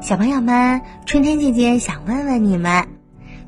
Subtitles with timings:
[0.00, 2.88] 小朋友们，春天姐姐想问问你们：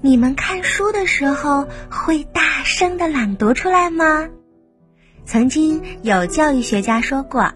[0.02, 4.28] 你们看书的时候会大声的朗读出来吗？
[5.24, 7.52] 曾经有教育学家说过，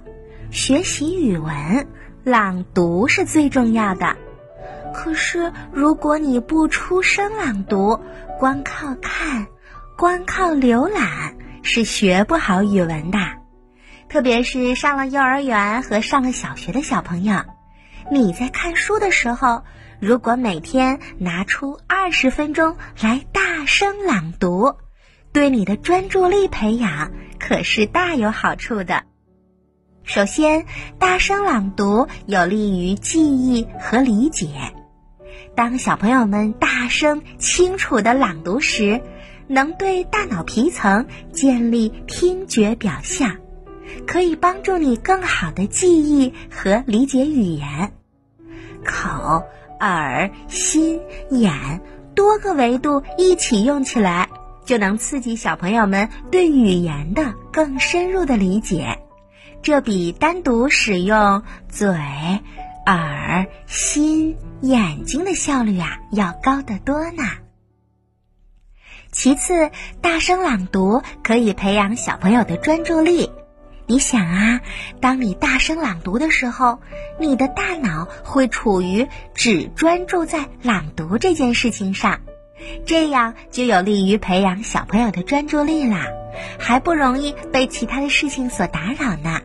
[0.50, 1.86] 学习语文，
[2.24, 4.16] 朗读是最重要的。
[4.94, 8.00] 可是，如果你不出声朗读，
[8.38, 9.46] 光靠看，
[9.98, 13.18] 光靠浏览，是学不好语文的。
[14.08, 17.42] 特别是上了幼儿园和上了小学的小朋友，
[18.08, 19.64] 你在看书的时候，
[20.00, 24.74] 如果每天拿出二十分钟来大声朗读，
[25.32, 29.02] 对你的专注力培养可是大有好处的。
[30.04, 30.66] 首先，
[31.00, 34.50] 大声朗读有利于记忆和理解。
[35.56, 39.02] 当小朋友们大声清楚的朗读时，
[39.48, 43.36] 能对大脑皮层建立听觉表象，
[44.06, 47.92] 可以帮助你更好的记忆和理解语言。
[48.86, 49.44] 口、
[49.80, 51.00] 耳、心、
[51.30, 51.82] 眼
[52.14, 54.28] 多个维度一起用起来，
[54.64, 58.98] 就能刺激小朋友们对语言的更深入的理解。
[59.60, 61.94] 这比单独使用嘴。
[62.86, 67.24] 耳、心、眼睛的效率啊，要高得多呢。
[69.10, 73.32] 其次，大声朗读可以培养小朋友的专注力。
[73.86, 74.60] 你想啊，
[75.00, 76.80] 当你大声朗读的时候，
[77.20, 82.20] 你的大脑会处于只专注在朗读这件事情上，
[82.84, 86.06] 这样就有利于培养小朋友的专注力啦，
[86.58, 89.40] 还不容易被其他的事情所打扰呢。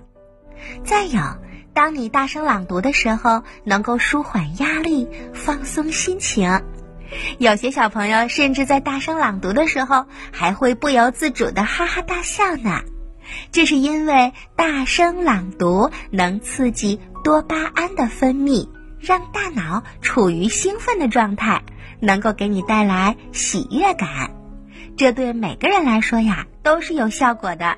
[0.84, 1.22] 再有。
[1.74, 6.62] 当你大声朗读的时候，能够舒缓压力、放松心情。
[7.38, 12.82] 有些小朋友甚至在大声朗读的时候，还会不由自主的哈哈大笑呢。
[13.52, 18.68] 这是因为大声朗读能刺激多巴胺的分泌，
[19.00, 21.64] 让大脑处于兴奋的状态，
[22.00, 24.32] 能够给你带来喜悦感。
[24.98, 27.78] 这对每个人来说呀，都是有效果的。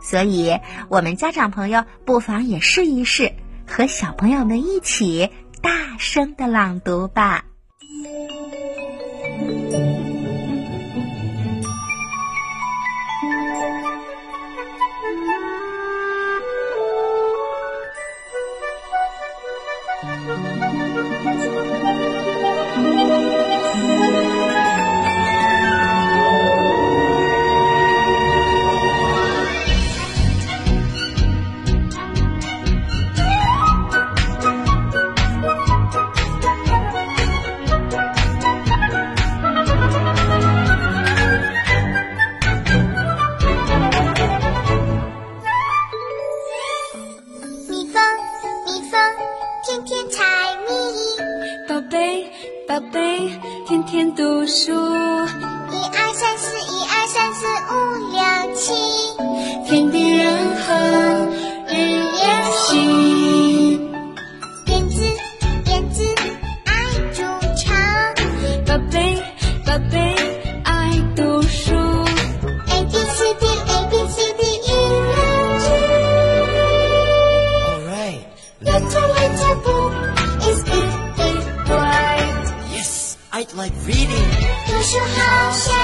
[0.00, 3.32] 所以，我们家长朋友不妨也试一试，
[3.66, 5.30] 和小朋友们一起
[5.62, 7.44] 大声的朗读吧。
[52.74, 53.30] 宝贝，
[53.68, 54.72] 天天读书。
[54.72, 57.72] 一二三四，一二三四五
[58.10, 58.18] 六
[58.56, 58.74] 七。
[59.64, 60.26] 天地人
[60.56, 60.74] 和，
[61.68, 62.18] 日夜
[62.56, 63.78] 习。
[64.66, 65.04] 燕子
[65.70, 66.02] 燕子
[66.64, 66.72] 爱
[67.12, 67.22] 筑
[67.54, 67.62] 巢。
[68.66, 68.98] 宝贝
[83.64, 84.28] like reading.
[84.66, 85.83] 读书好像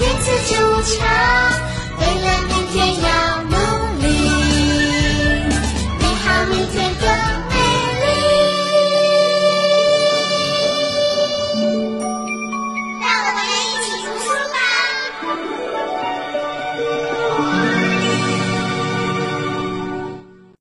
[0.00, 1.04] 燕子筑巢，
[1.98, 3.27] 飞了明天涯。